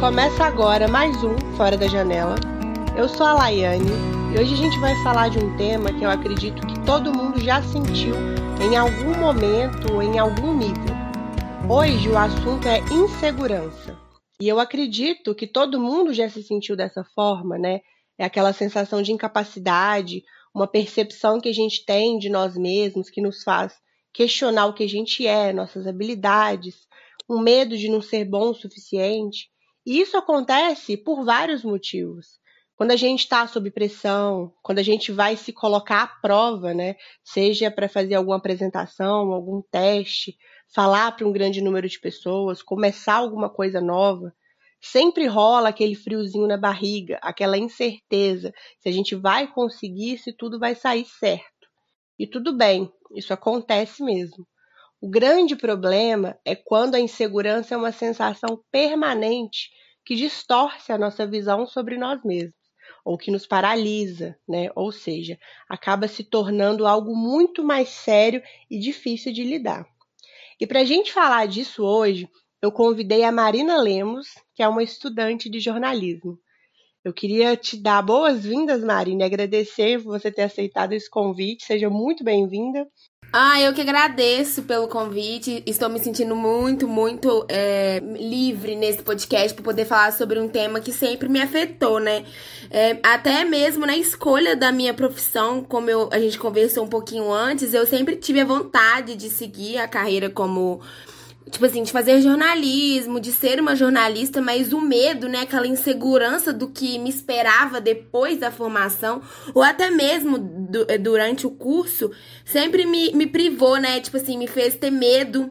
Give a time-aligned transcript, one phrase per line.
[0.00, 2.34] Começa agora mais um Fora da Janela.
[2.96, 3.90] Eu sou a Laiane
[4.34, 7.38] e hoje a gente vai falar de um tema que eu acredito que todo mundo
[7.38, 8.14] já sentiu
[8.64, 10.96] em algum momento ou em algum nível.
[11.68, 13.94] Hoje o assunto é insegurança.
[14.40, 17.82] E eu acredito que todo mundo já se sentiu dessa forma, né?
[18.16, 20.24] É aquela sensação de incapacidade,
[20.54, 23.74] uma percepção que a gente tem de nós mesmos que nos faz
[24.14, 26.88] questionar o que a gente é, nossas habilidades,
[27.28, 29.50] um medo de não ser bom o suficiente.
[29.90, 32.38] E isso acontece por vários motivos.
[32.76, 36.94] Quando a gente está sob pressão, quando a gente vai se colocar à prova, né?
[37.24, 40.38] Seja para fazer alguma apresentação, algum teste,
[40.72, 44.32] falar para um grande número de pessoas, começar alguma coisa nova,
[44.80, 50.60] sempre rola aquele friozinho na barriga, aquela incerteza se a gente vai conseguir, se tudo
[50.60, 51.66] vai sair certo.
[52.16, 54.46] E tudo bem, isso acontece mesmo.
[55.00, 59.70] O grande problema é quando a insegurança é uma sensação permanente
[60.10, 62.56] que distorce a nossa visão sobre nós mesmos,
[63.04, 64.68] ou que nos paralisa, né?
[64.74, 69.86] Ou seja, acaba se tornando algo muito mais sério e difícil de lidar.
[70.58, 72.28] E para a gente falar disso hoje,
[72.60, 76.36] eu convidei a Marina Lemos, que é uma estudante de jornalismo.
[77.04, 81.64] Eu queria te dar boas-vindas, Marina, e agradecer por você ter aceitado esse convite.
[81.64, 82.84] Seja muito bem-vinda.
[83.32, 85.62] Ah, eu que agradeço pelo convite.
[85.64, 90.80] Estou me sentindo muito, muito é, livre nesse podcast para poder falar sobre um tema
[90.80, 92.24] que sempre me afetou, né?
[92.68, 97.32] É, até mesmo na escolha da minha profissão, como eu, a gente conversou um pouquinho
[97.32, 100.80] antes, eu sempre tive a vontade de seguir a carreira como
[101.48, 106.52] tipo assim, de fazer jornalismo, de ser uma jornalista, mas o medo, né, aquela insegurança
[106.52, 109.22] do que me esperava depois da formação,
[109.54, 112.10] ou até mesmo do, eh, durante o curso,
[112.44, 115.50] sempre me, me privou, né, tipo assim, me fez ter medo,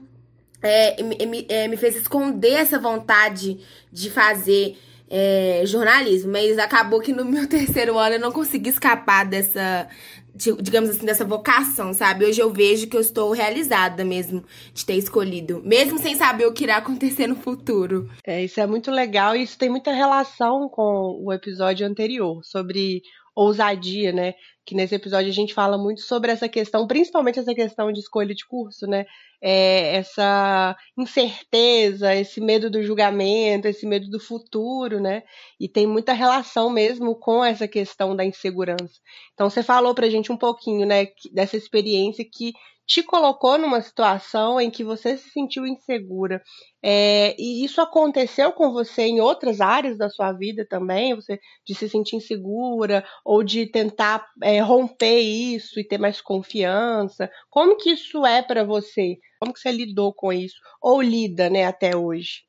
[0.62, 3.60] é, me, é, me fez esconder essa vontade
[3.92, 4.78] de fazer
[5.10, 9.88] é, jornalismo, mas acabou que no meu terceiro ano eu não consegui escapar dessa,
[10.36, 12.26] digamos assim, dessa vocação, sabe?
[12.26, 14.44] Hoje eu vejo que eu estou realizada mesmo
[14.74, 18.10] de ter escolhido, mesmo sem saber o que irá acontecer no futuro.
[18.26, 23.02] É, isso é muito legal e isso tem muita relação com o episódio anterior sobre
[23.36, 24.34] ousadia, né?
[24.66, 28.34] Que nesse episódio a gente fala muito sobre essa questão, principalmente essa questão de escolha
[28.36, 29.06] de curso, né?
[29.42, 35.24] É, essa incerteza, esse medo do julgamento, esse medo do futuro, né?
[35.60, 39.00] E tem muita relação mesmo com essa questão da insegurança.
[39.34, 42.54] Então você falou pra gente um pouquinho, né, dessa experiência que
[42.90, 46.42] te colocou numa situação em que você se sentiu insegura.
[46.82, 51.14] É, e isso aconteceu com você em outras áreas da sua vida também?
[51.14, 57.30] Você de se sentir insegura ou de tentar é, romper isso e ter mais confiança?
[57.48, 59.20] Como que isso é para você?
[59.40, 60.56] Como que você lidou com isso?
[60.82, 62.44] Ou lida, né, até hoje?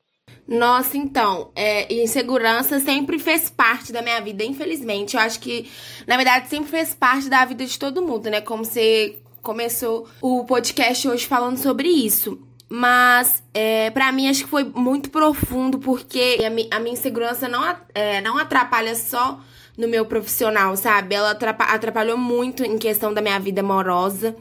[0.48, 5.16] Nossa, então, é, insegurança sempre fez parte da minha vida, infelizmente.
[5.16, 5.70] Eu acho que,
[6.06, 8.40] na verdade, sempre fez parte da vida de todo mundo, né?
[8.40, 12.40] Como você começou o podcast hoje falando sobre isso.
[12.68, 17.48] Mas, é, para mim, acho que foi muito profundo, porque a, mi, a minha insegurança
[17.48, 19.40] não, é, não atrapalha só
[19.76, 21.14] no meu profissional, sabe?
[21.14, 24.36] Ela atrapalhou muito em questão da minha vida amorosa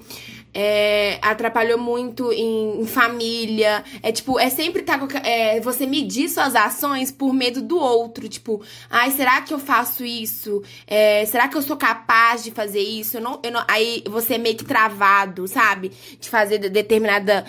[0.54, 3.84] é, atrapalhou muito em, em, família.
[4.02, 8.28] É tipo, é sempre tá, é, você medir suas ações por medo do outro.
[8.28, 10.62] Tipo, ai, será que eu faço isso?
[10.88, 13.18] É, será que eu sou capaz de fazer isso?
[13.18, 15.92] Eu não, eu não, aí você é meio que travado, sabe?
[16.20, 17.46] De fazer determinada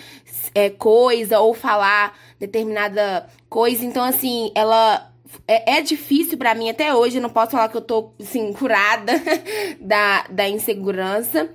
[0.55, 3.85] é, coisa ou falar determinada coisa.
[3.85, 5.11] Então, assim, ela
[5.47, 7.21] é, é, difícil para mim até hoje.
[7.21, 9.13] Não posso falar que eu tô, assim, curada
[9.81, 11.51] da, da insegurança.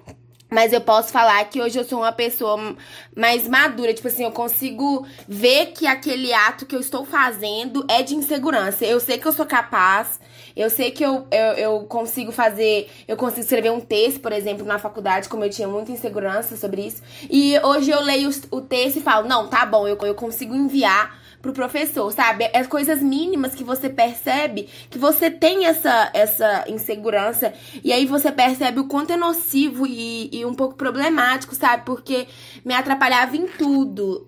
[0.56, 2.78] Mas eu posso falar que hoje eu sou uma pessoa
[3.14, 3.94] mais madura.
[3.94, 8.86] Tipo assim, eu consigo ver que aquele ato que eu estou fazendo é de insegurança.
[8.86, 10.18] Eu sei que eu sou capaz.
[10.56, 12.90] Eu sei que eu, eu, eu consigo fazer.
[13.06, 16.88] Eu consigo escrever um texto, por exemplo, na faculdade, como eu tinha muita insegurança sobre
[16.88, 17.04] isso.
[17.30, 21.25] E hoje eu leio o texto e falo: não, tá bom, eu, eu consigo enviar
[21.46, 22.50] pro professor, sabe?
[22.52, 27.54] É coisas mínimas que você percebe que você tem essa, essa insegurança
[27.84, 31.86] e aí você percebe o quanto é nocivo e, e um pouco problemático, sabe?
[31.86, 32.28] Porque
[32.64, 34.28] me atrapalhava em tudo.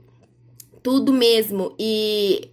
[0.83, 1.75] Tudo mesmo.
[1.79, 2.51] E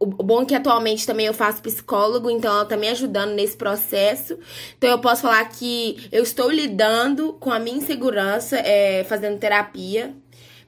[0.00, 3.56] o bom é que atualmente também eu faço psicólogo, então ela tá me ajudando nesse
[3.56, 4.38] processo.
[4.76, 10.14] Então eu posso falar que eu estou lidando com a minha insegurança, é, fazendo terapia,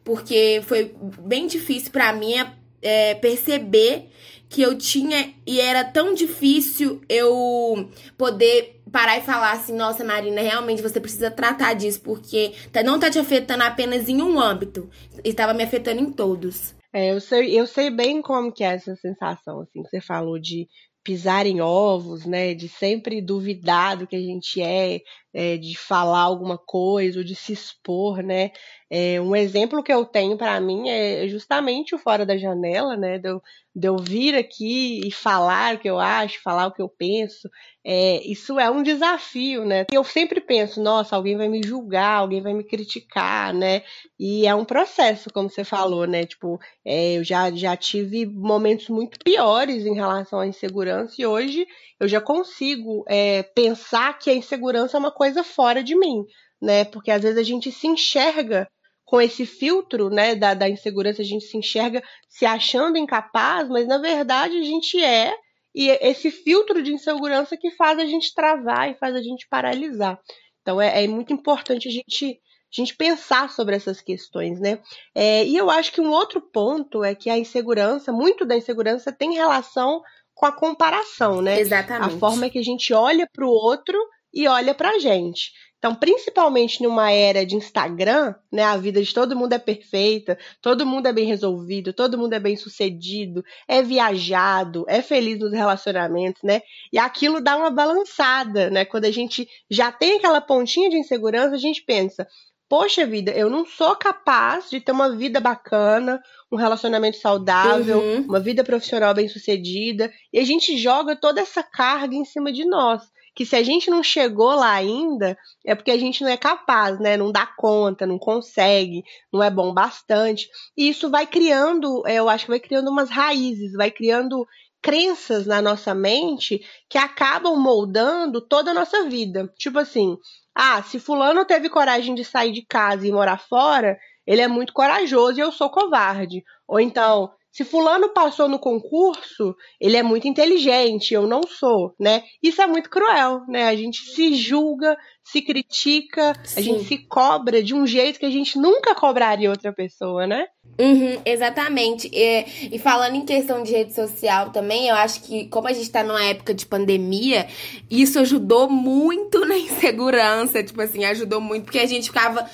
[0.05, 2.35] porque foi bem difícil para mim
[2.83, 4.09] é, perceber
[4.49, 7.89] que eu tinha e era tão difícil eu
[8.19, 13.01] poder parar e falar assim, nossa Marina, realmente você precisa tratar disso, porque tá, não
[13.01, 14.91] tá te afetando apenas em um âmbito,
[15.25, 16.75] estava me afetando em todos.
[16.93, 20.39] É, eu sei, eu sei bem como que é essa sensação, assim, que você falou
[20.39, 20.69] de
[21.03, 22.55] pisar em ovos, né?
[22.55, 25.01] De sempre duvidar do que a gente é,
[25.35, 28.51] é de falar alguma coisa, ou de se expor, né?
[28.95, 33.17] É, um exemplo que eu tenho para mim é justamente o Fora da Janela, né?
[33.19, 33.43] De eu,
[33.75, 37.49] de eu vir aqui e falar o que eu acho, falar o que eu penso.
[37.83, 39.87] É, isso é um desafio, né?
[39.91, 43.83] Eu sempre penso, nossa, alguém vai me julgar, alguém vai me criticar, né?
[44.21, 46.27] E é um processo, como você falou, né?
[46.27, 51.67] Tipo, é, eu já, já tive momentos muito piores em relação à insegurança e hoje
[51.99, 56.27] eu já consigo é, pensar que a insegurança é uma coisa fora de mim,
[56.61, 56.85] né?
[56.85, 58.69] Porque às vezes a gente se enxerga
[59.13, 63.87] com esse filtro né, da, da insegurança, a gente se enxerga se achando incapaz, mas
[63.87, 65.35] na verdade a gente é,
[65.75, 70.19] e esse filtro de insegurança que faz a gente travar e faz a gente paralisar.
[70.63, 74.79] Então é, é muito importante a gente, a gente pensar sobre essas questões, né?
[75.15, 79.13] É, e eu acho que um outro ponto é que a insegurança, muito da insegurança
[79.13, 80.01] tem relação
[80.33, 81.61] com a comparação, né?
[81.61, 82.15] Exatamente.
[82.15, 83.99] A forma que a gente olha para o outro
[84.33, 85.53] e olha para a gente.
[85.83, 90.87] Então, principalmente numa era de Instagram, né, a vida de todo mundo é perfeita, todo
[90.87, 96.41] mundo é bem resolvido, todo mundo é bem sucedido, é viajado, é feliz nos relacionamentos,
[96.45, 96.63] né?
[96.93, 98.85] E aquilo dá uma balançada, né?
[98.85, 102.29] Quando a gente já tem aquela pontinha de insegurança, a gente pensa:
[102.69, 108.21] poxa vida, eu não sou capaz de ter uma vida bacana, um relacionamento saudável, uhum.
[108.21, 112.65] uma vida profissional bem sucedida, e a gente joga toda essa carga em cima de
[112.65, 113.03] nós
[113.35, 116.99] que se a gente não chegou lá ainda, é porque a gente não é capaz,
[117.01, 117.17] né?
[117.17, 119.03] Não dá conta, não consegue,
[119.33, 120.49] não é bom bastante.
[120.77, 124.47] E isso vai criando, é, eu acho que vai criando umas raízes, vai criando
[124.83, 129.51] crenças na nossa mente que acabam moldando toda a nossa vida.
[129.57, 130.19] Tipo assim,
[130.55, 134.73] ah, se fulano teve coragem de sair de casa e morar fora, ele é muito
[134.73, 136.45] corajoso e eu sou covarde.
[136.67, 142.25] Ou então, se fulano passou no concurso, ele é muito inteligente, eu não sou, né?
[142.43, 143.69] Isso é muito cruel, né?
[143.69, 146.59] A gente se julga, se critica, Sim.
[146.59, 150.47] a gente se cobra de um jeito que a gente nunca cobraria outra pessoa, né?
[150.81, 152.11] Uhum, exatamente.
[152.11, 155.91] E, e, falando em questão de rede social também, eu acho que, como a gente
[155.91, 157.47] tá numa época de pandemia,
[157.91, 160.63] isso ajudou muito na insegurança.
[160.65, 162.49] Tipo assim, ajudou muito, porque a gente ficava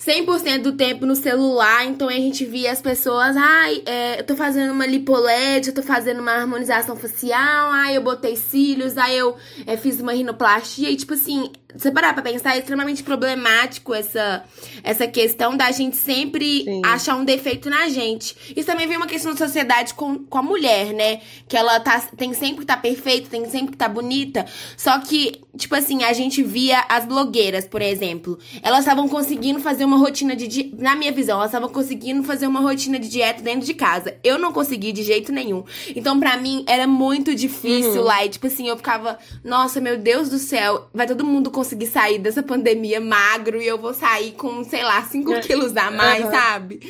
[0.00, 4.34] 100% do tempo no celular, então a gente via as pessoas, ai, é, eu tô
[4.34, 9.36] fazendo uma lipoled, eu tô fazendo uma harmonização facial, ai, eu botei cílios, aí eu
[9.66, 14.44] é, fiz uma rinoplastia, e tipo assim, você parar pra pensar, é extremamente problemático essa,
[14.82, 16.82] essa questão da gente sempre Sim.
[16.84, 18.36] achar um defeito na gente.
[18.56, 21.20] Isso também vem uma questão da sociedade com, com a mulher, né?
[21.48, 24.46] Que ela tá, tem sempre que tá perfeita, tem sempre que tá bonita.
[24.76, 28.38] Só que, tipo assim, a gente via as blogueiras, por exemplo.
[28.62, 30.74] Elas estavam conseguindo fazer uma rotina de.
[30.78, 34.16] Na minha visão, elas estavam conseguindo fazer uma rotina de dieta dentro de casa.
[34.22, 35.64] Eu não consegui de jeito nenhum.
[35.94, 38.06] Então, pra mim, era muito difícil uhum.
[38.06, 38.24] lá.
[38.24, 42.18] E, tipo assim, eu ficava, nossa, meu Deus do céu, vai todo mundo conseguir sair
[42.18, 45.40] dessa pandemia magro e eu vou sair com, sei lá, 5 é.
[45.40, 46.30] quilos a mais, uhum.
[46.30, 46.80] sabe?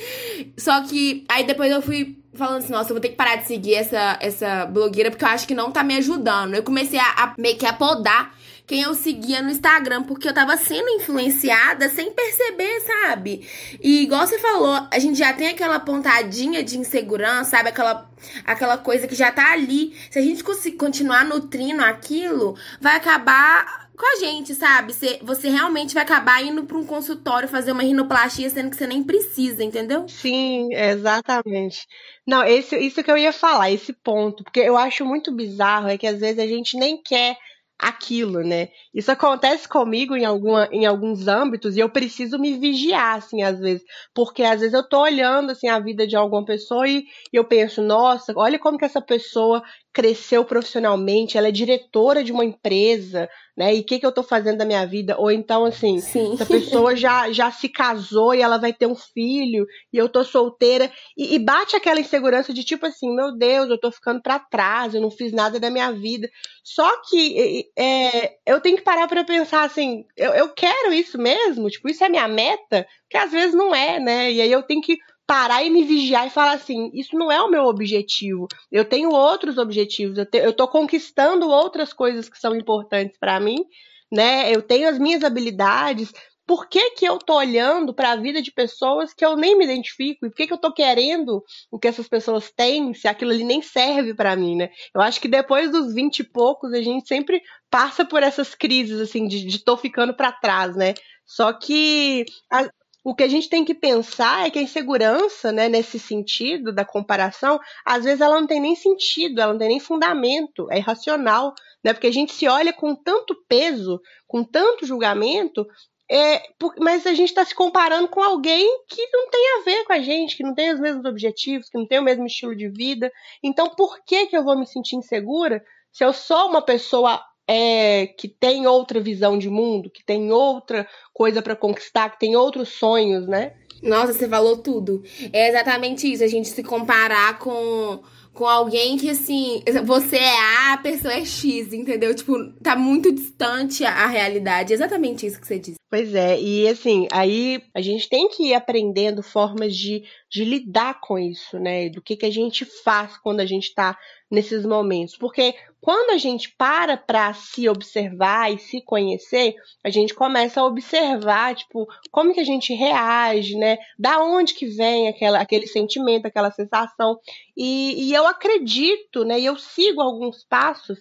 [0.56, 3.49] Só que aí depois eu fui falando assim, nossa, eu vou ter que parar de
[3.49, 6.55] seguir essa, essa blogueira porque eu acho que não tá me ajudando.
[6.55, 8.32] Eu comecei a, a meio que a podar
[8.64, 13.44] quem eu seguia no Instagram, porque eu tava sendo influenciada sem perceber, sabe?
[13.82, 17.70] E igual você falou, a gente já tem aquela pontadinha de insegurança, sabe?
[17.70, 18.08] Aquela,
[18.46, 19.96] aquela coisa que já tá ali.
[20.08, 20.44] Se a gente
[20.78, 24.95] continuar nutrindo aquilo, vai acabar com a gente, sabe?
[24.95, 28.87] Você, você realmente vai acabar indo para um consultório fazer uma rinoplastia sendo que você
[28.87, 30.09] nem precisa, entendeu?
[30.09, 31.87] Sim, exatamente.
[32.26, 35.99] Não, esse, isso que eu ia falar, esse ponto, porque eu acho muito bizarro é
[35.99, 37.37] que às vezes a gente nem quer
[37.78, 38.69] aquilo, né?
[38.92, 43.59] Isso acontece comigo em, alguma, em alguns âmbitos e eu preciso me vigiar, assim, às
[43.61, 43.85] vezes.
[44.12, 47.44] Porque às vezes eu tô olhando, assim, a vida de alguma pessoa e, e eu
[47.44, 53.28] penso, nossa, olha como que essa pessoa cresceu profissionalmente, ela é diretora de uma empresa,
[53.56, 53.75] né?
[53.75, 55.16] E o que, que eu tô fazendo da minha vida?
[55.18, 56.32] Ou então, assim, Sim.
[56.32, 60.23] essa pessoa já, já se casou e ela vai ter um filho e eu tô
[60.23, 60.90] solteira.
[61.16, 64.94] E, e bate aquela insegurança de tipo assim, meu Deus, eu tô ficando para trás,
[64.94, 66.28] eu não fiz nada da minha vida.
[66.62, 71.70] Só que é, eu tenho que parar para pensar assim, eu, eu quero isso mesmo?
[71.70, 72.87] Tipo, isso é minha meta?
[73.08, 74.32] Que às vezes não é, né?
[74.32, 74.99] E aí eu tenho que
[75.30, 78.49] parar e me vigiar e falar assim: isso não é o meu objetivo.
[78.72, 83.38] Eu tenho outros objetivos, eu, te, eu tô conquistando outras coisas que são importantes para
[83.38, 83.64] mim,
[84.10, 84.50] né?
[84.52, 86.12] Eu tenho as minhas habilidades.
[86.50, 89.64] Por que, que eu tô olhando para a vida de pessoas que eu nem me
[89.64, 90.26] identifico?
[90.26, 93.45] E por que, que eu tô querendo o que essas pessoas têm se aquilo ali
[93.45, 94.69] nem serve para mim, né?
[94.92, 97.40] Eu acho que depois dos 20 e poucos a gente sempre
[97.71, 100.95] passa por essas crises, assim, de, de tô ficando para trás, né?
[101.25, 102.69] Só que a,
[103.04, 106.85] o que a gente tem que pensar é que a insegurança, né, nesse sentido da
[106.85, 111.54] comparação, às vezes ela não tem nem sentido, ela não tem nem fundamento, é irracional,
[111.85, 111.92] né?
[111.92, 115.64] Porque a gente se olha com tanto peso, com tanto julgamento,
[116.11, 116.43] é,
[116.81, 120.00] mas a gente está se comparando com alguém que não tem a ver com a
[120.00, 123.12] gente, que não tem os mesmos objetivos, que não tem o mesmo estilo de vida.
[123.40, 125.62] Então, por que, que eu vou me sentir insegura
[125.93, 130.85] se eu sou uma pessoa é, que tem outra visão de mundo, que tem outra
[131.12, 133.55] coisa para conquistar, que tem outros sonhos, né?
[133.81, 135.05] Nossa, você falou tudo.
[135.33, 138.02] É exatamente isso, a gente se comparar com
[138.33, 142.14] com alguém que, assim, você é A, a pessoa é X, entendeu?
[142.14, 144.73] Tipo, tá muito distante a realidade.
[144.73, 145.79] É exatamente isso que você disse.
[145.90, 151.00] Pois é, e assim, aí a gente tem que ir aprendendo formas de, de lidar
[151.00, 151.88] com isso, né?
[151.88, 153.99] Do que, que a gente faz quando a gente tá
[154.30, 155.16] nesses momentos.
[155.16, 160.64] Porque quando a gente para para se observar e se conhecer, a gente começa a
[160.64, 163.76] observar, tipo, como que a gente reage, né?
[163.99, 167.18] Da onde que vem aquela, aquele sentimento, aquela sensação.
[167.56, 169.40] E, e eu acredito, né?
[169.40, 171.00] E eu sigo alguns passos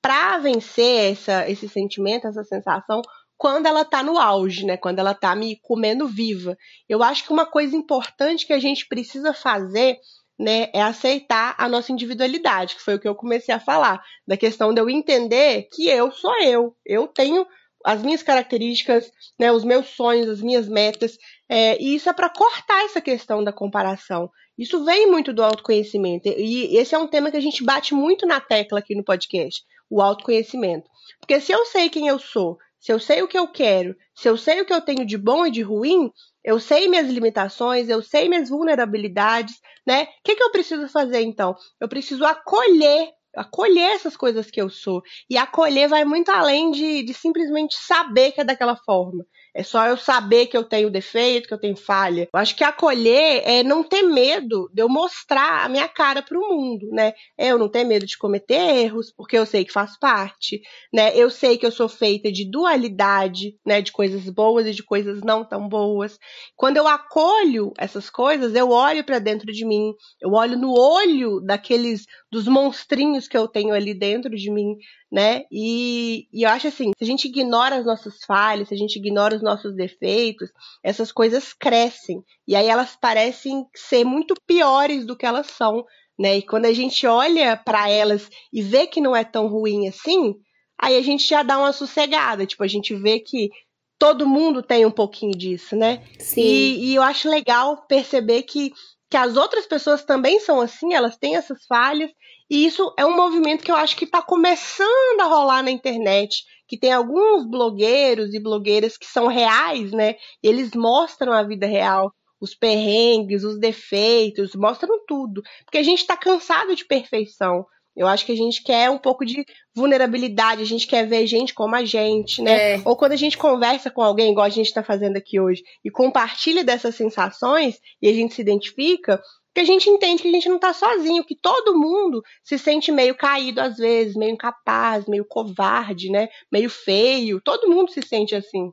[0.00, 3.02] para vencer essa, esse sentimento, essa sensação,
[3.40, 4.76] quando ela tá no auge, né?
[4.76, 6.58] Quando ela tá me comendo viva.
[6.86, 9.96] Eu acho que uma coisa importante que a gente precisa fazer,
[10.38, 14.36] né, é aceitar a nossa individualidade, que foi o que eu comecei a falar, da
[14.36, 16.76] questão de eu entender que eu sou eu.
[16.84, 17.46] Eu tenho
[17.82, 21.16] as minhas características, né, os meus sonhos, as minhas metas,
[21.48, 24.30] é, e isso é para cortar essa questão da comparação.
[24.58, 28.26] Isso vem muito do autoconhecimento, e esse é um tema que a gente bate muito
[28.26, 30.90] na tecla aqui no podcast, o autoconhecimento.
[31.18, 34.28] Porque se eu sei quem eu sou, se eu sei o que eu quero, se
[34.28, 36.10] eu sei o que eu tenho de bom e de ruim,
[36.42, 39.56] eu sei minhas limitações, eu sei minhas vulnerabilidades,
[39.86, 40.04] né?
[40.04, 41.54] O que, que eu preciso fazer então?
[41.78, 45.02] Eu preciso acolher acolher essas coisas que eu sou.
[45.28, 49.24] E acolher vai muito além de, de simplesmente saber que é daquela forma.
[49.54, 52.28] É só eu saber que eu tenho defeito, que eu tenho falha.
[52.32, 56.38] Eu acho que acolher é não ter medo de eu mostrar a minha cara para
[56.38, 57.12] o mundo, né?
[57.36, 60.60] É eu não ter medo de cometer erros, porque eu sei que faz parte,
[60.92, 61.16] né?
[61.16, 63.80] Eu sei que eu sou feita de dualidade, né?
[63.80, 66.18] De coisas boas e de coisas não tão boas.
[66.56, 71.40] Quando eu acolho essas coisas, eu olho para dentro de mim, eu olho no olho
[71.40, 74.76] daqueles dos monstrinhos que eu tenho ali dentro de mim,
[75.10, 75.42] né?
[75.50, 78.96] E, e, eu acho assim, se a gente ignora as nossas falhas, se a gente
[78.96, 80.50] ignora os nossos defeitos,
[80.82, 82.22] essas coisas crescem.
[82.46, 85.84] E aí elas parecem ser muito piores do que elas são,
[86.18, 86.38] né?
[86.38, 90.34] E quando a gente olha para elas e vê que não é tão ruim assim,
[90.78, 92.46] aí a gente já dá uma sossegada.
[92.46, 93.50] Tipo, a gente vê que
[93.98, 96.02] todo mundo tem um pouquinho disso, né?
[96.18, 96.40] Sim.
[96.40, 98.72] E, e eu acho legal perceber que
[99.10, 102.12] que as outras pessoas também são assim, elas têm essas falhas,
[102.50, 106.42] e isso é um movimento que eu acho que está começando a rolar na internet,
[106.66, 110.16] que tem alguns blogueiros e blogueiras que são reais, né?
[110.42, 116.16] Eles mostram a vida real, os perrengues, os defeitos, mostram tudo, porque a gente está
[116.16, 117.64] cansado de perfeição.
[117.94, 121.52] Eu acho que a gente quer um pouco de vulnerabilidade, a gente quer ver gente
[121.52, 122.74] como a gente, né?
[122.74, 122.82] É.
[122.84, 125.90] Ou quando a gente conversa com alguém, igual a gente está fazendo aqui hoje, e
[125.90, 129.20] compartilha dessas sensações, e a gente se identifica,
[129.54, 132.92] que a gente entende que a gente não está sozinho, que todo mundo se sente
[132.92, 136.28] meio caído às vezes, meio incapaz, meio covarde, né?
[136.52, 137.40] Meio feio.
[137.40, 138.72] Todo mundo se sente assim.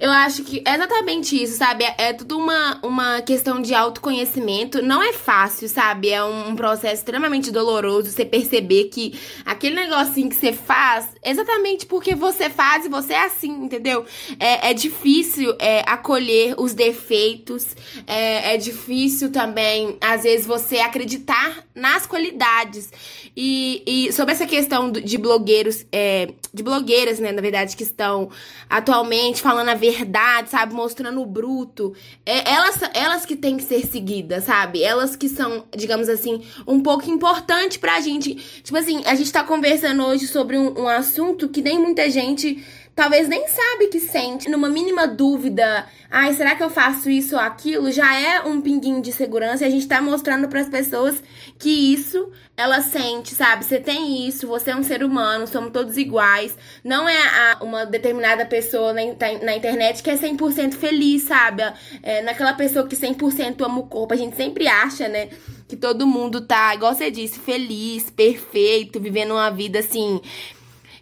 [0.00, 1.84] Eu acho que é exatamente isso, sabe?
[1.84, 4.82] É, é tudo uma, uma questão de autoconhecimento.
[4.82, 6.10] Não é fácil, sabe?
[6.10, 11.86] É um, um processo extremamente doloroso você perceber que aquele negocinho que você faz, exatamente
[11.86, 14.04] porque você faz e você é assim, entendeu?
[14.38, 17.76] É, é difícil é, acolher os defeitos.
[18.06, 22.90] É, é difícil também, às vezes, você acreditar nas qualidades.
[23.36, 28.30] E, e sobre essa questão de blogueiros, é, de blogueiras, né, na verdade, que estão
[28.68, 33.86] atualmente falando a verdade, sabe, mostrando o bruto, é, elas, elas que têm que ser
[33.86, 34.82] seguidas, sabe?
[34.82, 38.34] Elas que são, digamos assim, um pouco importante pra gente.
[38.62, 42.64] Tipo assim, a gente tá conversando hoje sobre um, um assunto que nem muita gente
[43.00, 47.40] talvez nem sabe que sente, numa mínima dúvida, ai, será que eu faço isso ou
[47.40, 47.90] aquilo?
[47.90, 51.22] Já é um pinguinho de segurança e a gente tá mostrando para as pessoas
[51.58, 53.64] que isso ela sente, sabe?
[53.64, 56.54] Você tem isso, você é um ser humano, somos todos iguais.
[56.84, 59.00] Não é a, uma determinada pessoa na,
[59.42, 61.62] na internet que é 100% feliz, sabe?
[62.02, 64.12] É, naquela pessoa que 100% ama o corpo.
[64.12, 65.30] A gente sempre acha, né?
[65.66, 70.20] Que todo mundo tá, igual você disse, feliz, perfeito, vivendo uma vida assim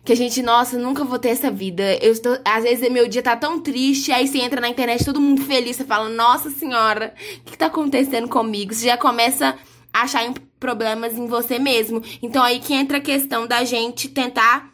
[0.09, 1.83] que a gente, nossa, nunca vou ter essa vida.
[2.03, 5.21] Eu estou, às vezes meu dia tá tão triste, aí você entra na internet, todo
[5.21, 8.73] mundo feliz, você fala, nossa senhora, o que tá acontecendo comigo?
[8.73, 9.55] Você já começa
[9.93, 12.03] a achar problemas em você mesmo.
[12.23, 14.73] Então aí que entra a questão da gente tentar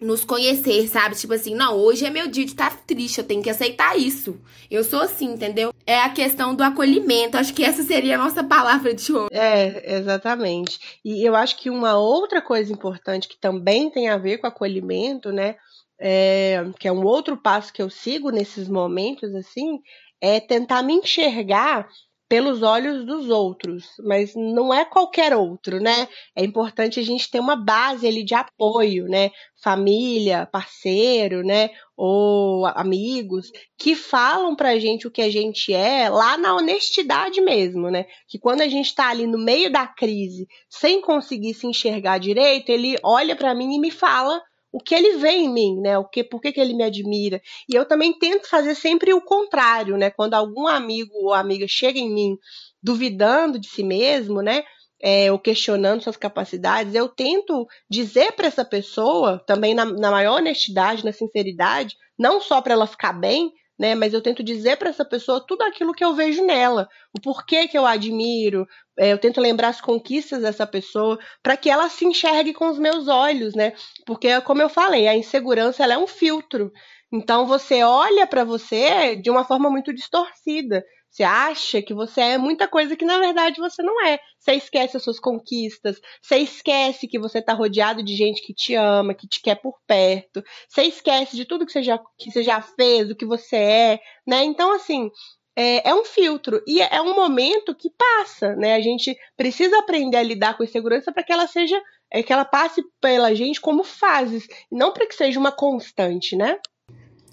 [0.00, 1.16] nos conhecer, sabe?
[1.16, 3.98] Tipo assim, não, hoje é meu dia de estar tá triste, eu tenho que aceitar
[3.98, 4.38] isso.
[4.70, 5.72] Eu sou assim, entendeu?
[5.88, 7.38] é a questão do acolhimento.
[7.38, 9.30] Acho que essa seria a nossa palavra de hoje.
[9.32, 11.00] É, exatamente.
[11.02, 15.32] E eu acho que uma outra coisa importante que também tem a ver com acolhimento,
[15.32, 15.56] né?
[15.98, 19.80] É, que é um outro passo que eu sigo nesses momentos, assim,
[20.20, 21.88] é tentar me enxergar
[22.28, 26.06] pelos olhos dos outros, mas não é qualquer outro, né?
[26.36, 29.30] É importante a gente ter uma base ali de apoio, né?
[29.62, 31.70] Família, parceiro, né?
[31.96, 37.90] Ou amigos que falam pra gente o que a gente é lá na honestidade mesmo,
[37.90, 38.04] né?
[38.28, 42.68] Que quando a gente tá ali no meio da crise, sem conseguir se enxergar direito,
[42.68, 44.42] ele olha para mim e me fala
[44.78, 45.98] o que ele vê em mim, né?
[45.98, 47.42] O que, por que, que ele me admira.
[47.68, 50.08] E eu também tento fazer sempre o contrário, né?
[50.08, 52.38] Quando algum amigo ou amiga chega em mim
[52.80, 54.62] duvidando de si mesmo, né?
[55.02, 60.38] É, ou questionando suas capacidades, eu tento dizer para essa pessoa, também na, na maior
[60.38, 63.94] honestidade, na sinceridade, não só para ela ficar bem, né?
[63.94, 67.68] Mas eu tento dizer para essa pessoa tudo aquilo que eu vejo nela, o porquê
[67.68, 68.66] que eu admiro,
[68.98, 72.78] é, eu tento lembrar as conquistas dessa pessoa para que ela se enxergue com os
[72.78, 73.72] meus olhos, né?
[74.04, 76.72] Porque, como eu falei, a insegurança ela é um filtro.
[77.12, 80.84] Então você olha para você de uma forma muito distorcida.
[81.10, 84.18] Você acha que você é muita coisa que na verdade você não é.
[84.38, 88.74] Você esquece as suas conquistas, você esquece que você está rodeado de gente que te
[88.74, 90.42] ama, que te quer por perto.
[90.68, 94.00] Você esquece de tudo que você já, que você já fez, o que você é,
[94.26, 94.44] né?
[94.44, 95.10] Então, assim,
[95.56, 98.74] é, é, um filtro e é um momento que passa, né?
[98.74, 102.32] A gente precisa aprender a lidar com a insegurança para que ela seja, é, que
[102.32, 106.60] ela passe pela gente como fases, não para que seja uma constante, né?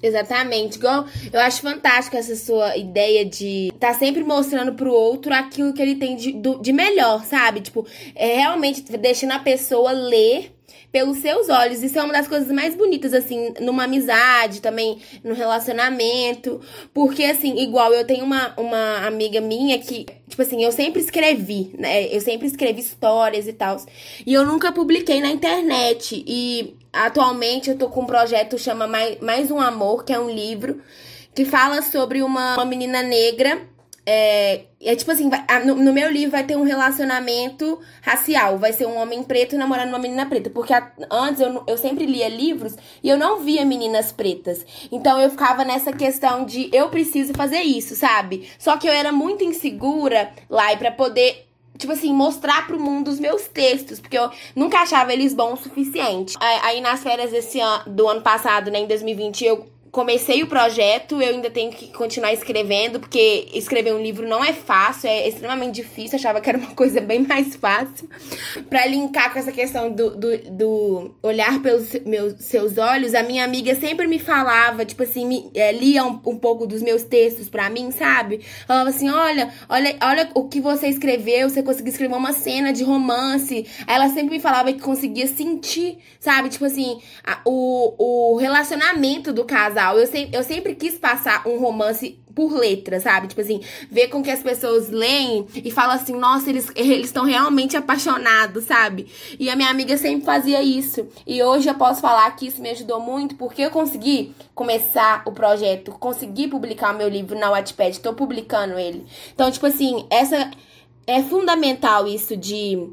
[0.01, 0.77] Exatamente.
[0.77, 5.81] Igual, eu acho fantástico essa sua ideia de tá sempre mostrando pro outro aquilo que
[5.81, 7.61] ele tem de, de melhor, sabe?
[7.61, 10.55] Tipo, é realmente deixando a pessoa ler
[10.95, 11.83] pelos seus olhos.
[11.83, 16.61] Isso é uma das coisas mais bonitas, assim, numa amizade, também no relacionamento.
[16.93, 21.71] Porque, assim, igual eu tenho uma, uma amiga minha que, tipo assim, eu sempre escrevi,
[21.77, 22.15] né?
[22.15, 23.75] Eu sempre escrevi histórias e tal.
[24.25, 26.23] E eu nunca publiquei na internet.
[26.25, 30.29] E atualmente eu tô com um projeto chama Mais, Mais um Amor, que é um
[30.29, 30.81] livro
[31.33, 33.61] que fala sobre uma, uma menina negra
[34.07, 38.57] é, é tipo assim, vai, no, no, meu livro vai ter um relacionamento racial.
[38.59, 40.49] Vai ser um homem preto namorando uma menina preta.
[40.49, 44.63] Porque a, antes eu, eu sempre lia livros e eu não via meninas pretas.
[44.91, 48.47] Então eu ficava nessa questão de eu preciso fazer isso, sabe?
[48.59, 53.09] Só que eu era muito insegura lá e pra poder tipo assim, mostrar pro mundo
[53.09, 56.35] os meus textos, porque eu nunca achava eles bons o suficiente.
[56.39, 61.21] Aí nas férias desse ano, do ano passado, né, em 2020, eu comecei o projeto,
[61.21, 65.75] eu ainda tenho que continuar escrevendo, porque escrever um livro não é fácil, é extremamente
[65.75, 68.09] difícil, achava que era uma coisa bem mais fácil.
[68.69, 73.45] para linkar com essa questão do, do, do, olhar pelos meus, seus olhos, a minha
[73.45, 77.47] amiga sempre me falava, tipo assim, me, é, lia um, um, pouco dos meus textos
[77.47, 78.41] para mim, sabe?
[78.67, 82.83] Falava assim: olha, olha, olha o que você escreveu, você conseguiu escrever uma cena de
[82.83, 83.65] romance.
[83.87, 86.49] Aí ela sempre me falava que conseguia sentir, sabe?
[86.49, 91.59] Tipo assim, a, o, o relacionamento do casal Eu, se, eu sempre quis passar um
[91.59, 93.27] romance por letra, sabe?
[93.27, 96.69] Tipo assim, ver com que as pessoas leem e falam assim, nossa, eles
[97.05, 99.07] estão realmente apaixonados, sabe?
[99.39, 101.07] E a minha amiga sempre fazia isso.
[101.25, 105.31] E hoje eu posso falar que isso me ajudou muito porque eu consegui começar o
[105.31, 109.05] projeto, consegui publicar o meu livro na Wattpad, tô publicando ele.
[109.33, 110.51] Então, tipo assim, essa
[111.07, 112.89] é fundamental isso de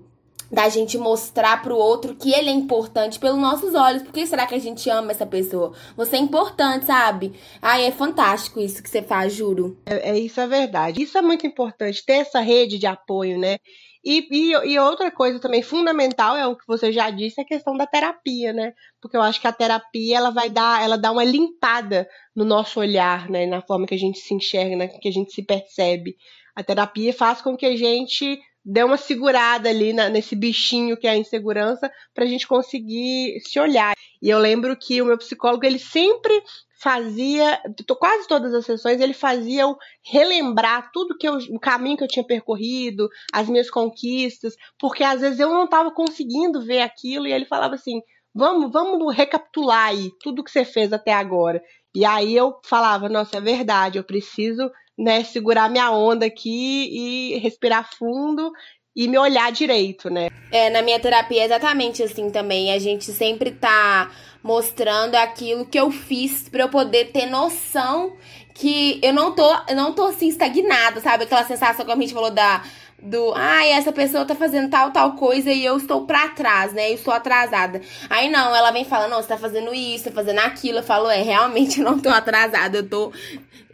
[0.52, 4.02] da gente mostrar pro outro que ele é importante pelos nossos olhos.
[4.02, 5.72] Por que será que a gente ama essa pessoa?
[5.96, 7.32] Você é importante, sabe?
[7.60, 9.78] Ai, é fantástico isso que você faz, juro.
[9.86, 11.02] É, é isso é verdade.
[11.02, 13.56] Isso é muito importante, ter essa rede de apoio, né?
[14.04, 17.76] E, e, e, outra coisa também fundamental é o que você já disse, a questão
[17.76, 18.74] da terapia, né?
[19.00, 22.80] Porque eu acho que a terapia ela vai dar, ela dá uma limpada no nosso
[22.80, 23.46] olhar, né?
[23.46, 24.88] Na forma que a gente se enxerga, né?
[24.88, 26.16] que a gente se percebe.
[26.54, 31.06] A terapia faz com que a gente dê uma segurada ali na, nesse bichinho que
[31.06, 33.94] é a insegurança para a gente conseguir se olhar.
[34.20, 36.42] E eu lembro que o meu psicólogo ele sempre
[36.82, 37.60] fazia,
[37.98, 42.08] quase todas as sessões, ele fazia eu relembrar tudo que eu, o caminho que eu
[42.08, 47.32] tinha percorrido, as minhas conquistas, porque às vezes eu não estava conseguindo ver aquilo e
[47.32, 48.00] ele falava assim:
[48.34, 51.62] "Vamos, vamos recapitular aí tudo que você fez até agora".
[51.94, 54.68] E aí eu falava: "Nossa, é verdade, eu preciso
[54.98, 58.52] né, segurar minha onda aqui e respirar fundo
[58.94, 60.28] e me olhar direito, né?
[60.50, 62.72] É, na minha terapia é exatamente assim também.
[62.72, 64.10] A gente sempre tá
[64.42, 68.16] mostrando aquilo que eu fiz para eu poder ter noção
[68.54, 71.24] que eu não tô, eu não tô assim estagnada, sabe?
[71.24, 72.62] Aquela sensação que a gente falou da
[73.02, 76.72] do, ai, ah, essa pessoa tá fazendo tal, tal coisa e eu estou pra trás,
[76.72, 76.90] né?
[76.90, 77.80] Eu estou atrasada.
[78.08, 80.78] Aí não, ela vem falando, não, você tá fazendo isso, tá fazendo aquilo.
[80.78, 83.12] Eu falo, é, realmente não tô atrasada, eu tô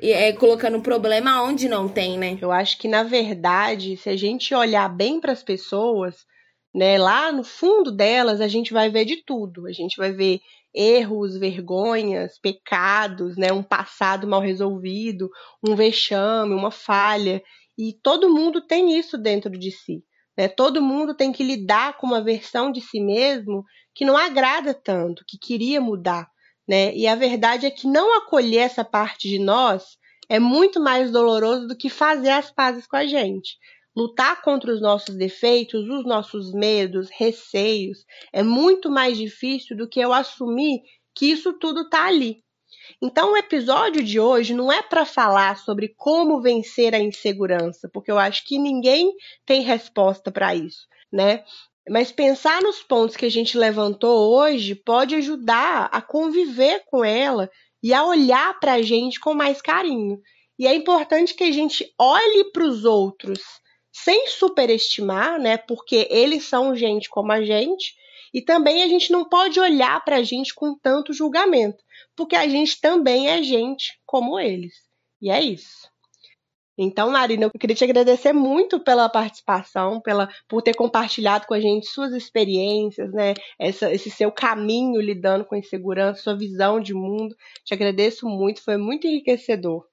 [0.00, 2.38] é, colocando um problema onde não tem, né?
[2.40, 6.24] Eu acho que, na verdade, se a gente olhar bem para as pessoas,
[6.74, 9.66] né, lá no fundo delas, a gente vai ver de tudo.
[9.66, 10.40] A gente vai ver
[10.74, 15.28] erros, vergonhas, pecados, né, um passado mal resolvido,
[15.66, 17.42] um vexame, uma falha.
[17.78, 20.02] E todo mundo tem isso dentro de si.
[20.36, 20.48] Né?
[20.48, 23.64] Todo mundo tem que lidar com uma versão de si mesmo
[23.94, 26.28] que não agrada tanto, que queria mudar.
[26.68, 26.94] Né?
[26.94, 29.96] E a verdade é que não acolher essa parte de nós
[30.28, 33.56] é muito mais doloroso do que fazer as pazes com a gente.
[33.96, 39.98] Lutar contra os nossos defeitos, os nossos medos, receios, é muito mais difícil do que
[39.98, 40.82] eu assumir
[41.14, 42.42] que isso tudo está ali.
[43.02, 48.10] Então, o episódio de hoje não é para falar sobre como vencer a insegurança, porque
[48.10, 49.12] eu acho que ninguém
[49.44, 51.44] tem resposta para isso, né?
[51.88, 57.50] Mas pensar nos pontos que a gente levantou hoje pode ajudar a conviver com ela
[57.82, 60.20] e a olhar para a gente com mais carinho.
[60.58, 63.40] E é importante que a gente olhe para os outros
[63.92, 65.56] sem superestimar, né?
[65.56, 67.94] Porque eles são gente como a gente.
[68.34, 71.82] E também a gente não pode olhar para a gente com tanto julgamento,
[72.18, 74.74] porque a gente também é gente como eles.
[75.22, 75.88] E é isso.
[76.76, 81.60] Então, Marina, eu queria te agradecer muito pela participação, pela, por ter compartilhado com a
[81.60, 83.34] gente suas experiências, né?
[83.58, 87.34] Essa, esse seu caminho lidando com a insegurança, sua visão de mundo.
[87.64, 89.84] Te agradeço muito, foi muito enriquecedor.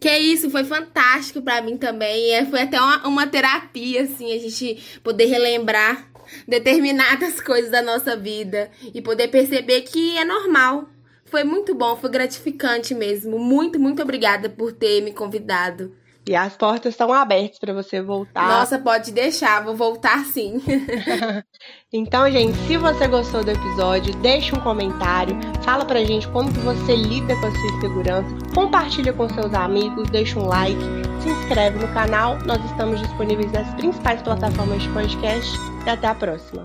[0.00, 2.32] Que isso, foi fantástico para mim também.
[2.32, 6.10] É, foi até uma, uma terapia, assim, a gente poder relembrar
[6.48, 10.93] determinadas coisas da nossa vida e poder perceber que é normal.
[11.34, 13.40] Foi muito bom, foi gratificante mesmo.
[13.40, 15.92] Muito, muito obrigada por ter me convidado.
[16.24, 18.46] E as portas estão abertas para você voltar.
[18.46, 20.62] Nossa, pode deixar, vou voltar sim.
[21.92, 26.60] então, gente, se você gostou do episódio, deixa um comentário, fala pra gente como que
[26.60, 30.78] você lida com a sua insegurança, compartilha com seus amigos, deixa um like,
[31.20, 32.38] se inscreve no canal.
[32.46, 35.50] Nós estamos disponíveis nas principais plataformas de podcast
[35.84, 36.64] e até a próxima.